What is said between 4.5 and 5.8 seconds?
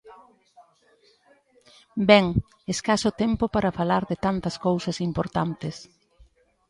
cousas importantes.